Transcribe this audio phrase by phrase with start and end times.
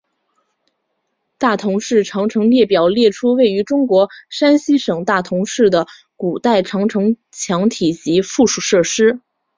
[1.37, 5.85] 大同市长城列表列出位于中国山西省大同市的
[6.15, 9.19] 古代长城墙体及附属设施。